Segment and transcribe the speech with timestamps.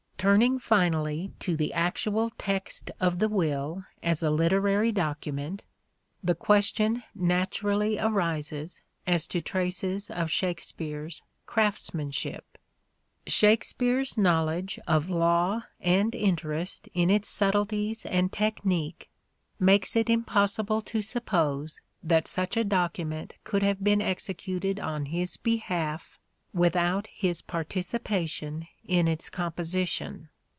[0.23, 5.63] Turning finally to the actual text of the will as a ^terarv document,
[6.23, 12.59] the question naturally arises as to traces of" Shakespeare's" craftsmanship."
[13.25, 19.09] Shakespeare's" knowledge of law and interest in its subtleties and technique
[19.57, 25.37] makes it impossible to suppose that such a document could have been executed on his
[25.37, 26.19] behalf
[26.53, 30.27] without his participation in its composition.